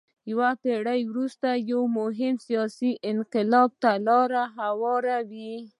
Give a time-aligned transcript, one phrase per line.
[0.31, 5.55] یوه پېړۍ وروسته یو مهم سیاسي انقلاب ته لار هواروي.